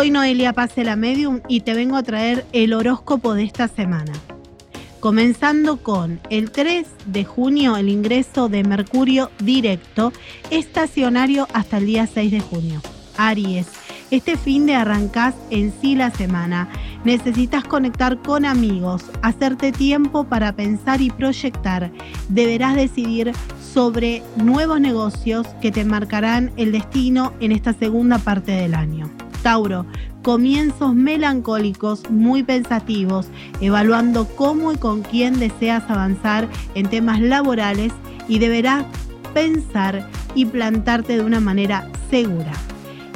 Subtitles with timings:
[0.00, 4.14] Soy Noelia Pase la Medium y te vengo a traer el horóscopo de esta semana.
[4.98, 10.10] Comenzando con el 3 de junio, el ingreso de Mercurio directo,
[10.50, 12.80] estacionario hasta el día 6 de junio.
[13.18, 13.66] Aries,
[14.10, 16.70] este fin de arrancás en sí la semana.
[17.04, 21.92] Necesitas conectar con amigos, hacerte tiempo para pensar y proyectar.
[22.30, 23.32] Deberás decidir
[23.74, 29.19] sobre nuevos negocios que te marcarán el destino en esta segunda parte del año.
[29.42, 29.86] Tauro,
[30.22, 33.26] comienzos melancólicos, muy pensativos,
[33.60, 37.92] evaluando cómo y con quién deseas avanzar en temas laborales
[38.28, 38.84] y deberás
[39.34, 42.52] pensar y plantarte de una manera segura.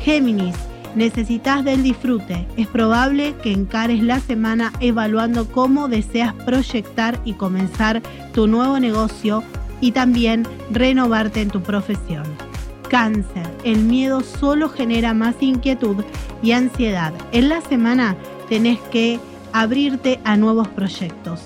[0.00, 0.56] Géminis,
[0.94, 2.46] necesitas del disfrute.
[2.56, 8.02] Es probable que encares la semana evaluando cómo deseas proyectar y comenzar
[8.32, 9.42] tu nuevo negocio
[9.80, 12.49] y también renovarte en tu profesión.
[12.90, 13.48] Cáncer.
[13.64, 16.04] El miedo solo genera más inquietud
[16.42, 17.14] y ansiedad.
[17.32, 18.16] En la semana
[18.48, 19.20] tenés que
[19.52, 21.40] abrirte a nuevos proyectos.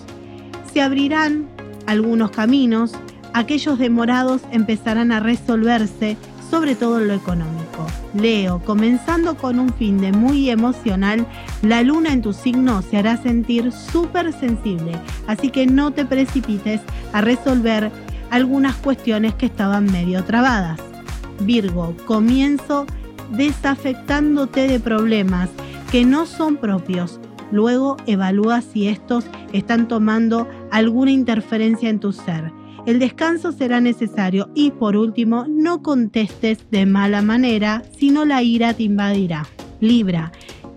[0.72, 1.46] Se abrirán
[1.86, 2.92] algunos caminos,
[3.34, 6.16] aquellos demorados empezarán a resolverse,
[6.50, 7.86] sobre todo en lo económico.
[8.14, 11.26] Leo, comenzando con un fin de muy emocional,
[11.60, 14.92] la luna en tu signo se hará sentir súper sensible,
[15.26, 16.80] así que no te precipites
[17.12, 17.90] a resolver
[18.30, 20.93] algunas cuestiones que estaban medio trabadas.
[21.40, 22.86] Virgo, comienzo
[23.30, 25.50] desafectándote de problemas
[25.90, 27.20] que no son propios.
[27.50, 32.52] Luego evalúa si estos están tomando alguna interferencia en tu ser.
[32.86, 38.74] El descanso será necesario y por último, no contestes de mala manera, sino la ira
[38.74, 39.46] te invadirá.
[39.80, 40.32] Libra,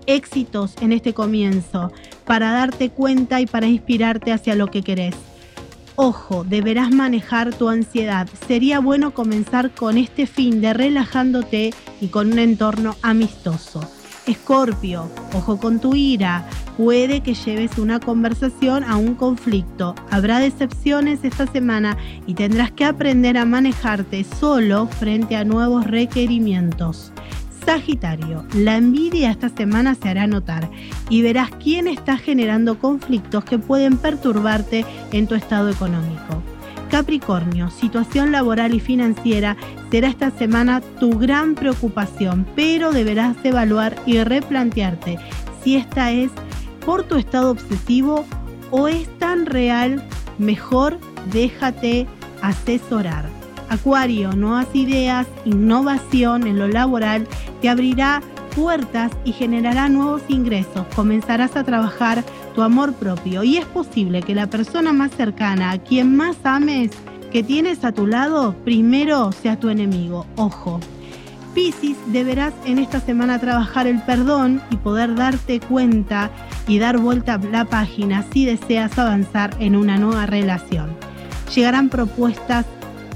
[0.05, 1.91] éxitos en este comienzo
[2.25, 5.15] para darte cuenta y para inspirarte hacia lo que querés.
[5.99, 8.29] Ojo, deberás manejar tu ansiedad.
[8.47, 13.81] Sería bueno comenzar con este fin de relajándote y con un entorno amistoso.
[14.27, 16.47] Escorpio, ojo con tu ira.
[16.77, 19.95] Puede que lleves una conversación a un conflicto.
[20.11, 21.97] Habrá decepciones esta semana
[22.27, 27.11] y tendrás que aprender a manejarte solo frente a nuevos requerimientos.
[27.67, 30.71] Sagitario, la envidia esta semana se hará notar
[31.09, 36.41] y verás quién está generando conflictos que pueden perturbarte en tu estado económico.
[36.89, 39.57] Capricornio, situación laboral y financiera
[39.91, 45.19] será esta semana tu gran preocupación, pero deberás evaluar y replantearte
[45.61, 46.31] si esta es
[46.85, 48.23] por tu estado obsesivo
[48.71, 50.01] o es tan real,
[50.37, 50.99] mejor
[51.33, 52.07] déjate
[52.41, 53.36] asesorar.
[53.69, 57.27] Acuario, nuevas ideas, innovación en lo laboral
[57.61, 58.21] te abrirá
[58.55, 60.85] puertas y generará nuevos ingresos.
[60.95, 62.23] Comenzarás a trabajar
[62.55, 66.91] tu amor propio y es posible que la persona más cercana, a quien más ames,
[67.31, 70.25] que tienes a tu lado, primero sea tu enemigo.
[70.37, 70.79] Ojo.
[71.53, 76.29] Piscis, deberás en esta semana trabajar el perdón y poder darte cuenta
[76.67, 80.89] y dar vuelta a la página si deseas avanzar en una nueva relación.
[81.53, 82.65] Llegarán propuestas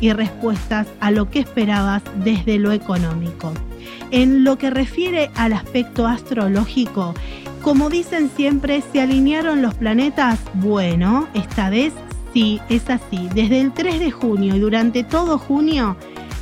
[0.01, 3.53] y respuestas a lo que esperabas desde lo económico.
[4.11, 7.13] En lo que refiere al aspecto astrológico,
[7.61, 10.39] como dicen siempre, ¿se alinearon los planetas?
[10.55, 11.93] Bueno, esta vez
[12.33, 13.29] sí, es así.
[13.33, 15.95] Desde el 3 de junio y durante todo junio,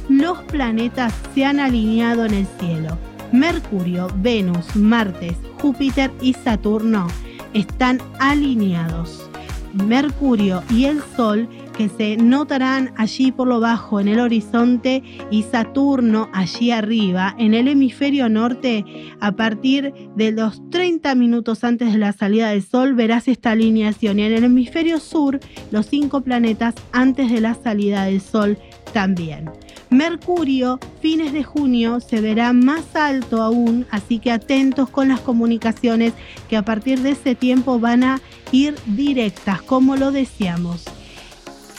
[0.07, 2.97] los planetas se han alineado en el cielo.
[3.31, 7.07] Mercurio, Venus, Marte, Júpiter y Saturno
[7.53, 9.29] están alineados.
[9.73, 11.47] Mercurio y el Sol
[11.79, 15.01] que se notarán allí por lo bajo en el horizonte
[15.31, 18.83] y Saturno allí arriba en el hemisferio norte
[19.21, 24.19] a partir de los 30 minutos antes de la salida del Sol verás esta alineación
[24.19, 25.39] y en el hemisferio sur
[25.71, 28.57] los cinco planetas antes de la salida del Sol
[28.91, 29.49] también.
[29.89, 36.11] Mercurio, fines de junio, se verá más alto aún, así que atentos con las comunicaciones
[36.49, 40.83] que a partir de ese tiempo van a ir directas, como lo decíamos.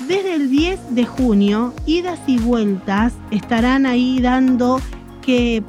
[0.08, 4.80] Desde el 10 de junio, idas y vueltas estarán ahí dando
[5.20, 5.62] que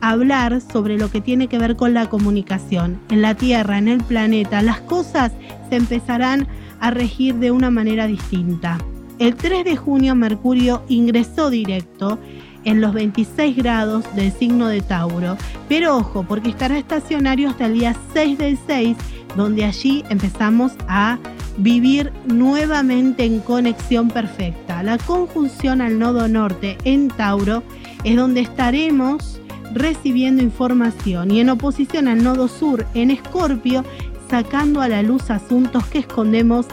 [0.00, 3.00] hablar sobre lo que tiene que ver con la comunicación.
[3.10, 5.32] En la Tierra, en el planeta, las cosas
[5.68, 6.46] se empezarán
[6.80, 8.78] a regir de una manera distinta.
[9.18, 12.18] El 3 de junio Mercurio ingresó directo
[12.64, 15.36] en los 26 grados del signo de Tauro,
[15.68, 18.96] pero ojo, porque estará estacionario hasta el día 6 del 6,
[19.36, 21.18] donde allí empezamos a
[21.56, 24.82] vivir nuevamente en conexión perfecta.
[24.82, 27.62] La conjunción al nodo norte en Tauro
[28.04, 29.40] es donde estaremos
[29.74, 33.84] recibiendo información y en oposición al nodo sur en Escorpio,
[34.28, 36.66] sacando a la luz asuntos que escondemos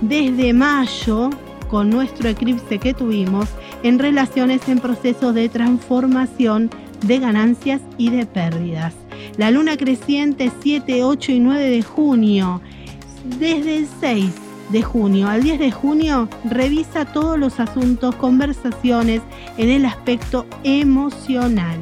[0.00, 1.30] desde mayo
[1.68, 3.48] con nuestro eclipse que tuvimos
[3.82, 6.70] en relaciones en proceso de transformación
[7.06, 8.94] de ganancias y de pérdidas.
[9.36, 12.60] La luna creciente 7, 8 y 9 de junio.
[13.24, 14.30] Desde el 6
[14.70, 19.22] de junio al 10 de junio, revisa todos los asuntos, conversaciones
[19.56, 21.78] en el aspecto emocional.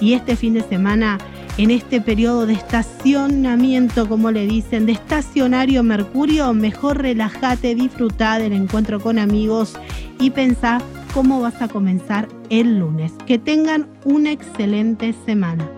[0.00, 1.18] Y este fin de semana,
[1.56, 8.52] en este periodo de estacionamiento, como le dicen, de estacionario Mercurio, mejor relájate, disfruta del
[8.52, 9.74] encuentro con amigos
[10.20, 10.82] y pensá
[11.14, 13.12] cómo vas a comenzar el lunes.
[13.26, 15.68] Que tengan una excelente semana.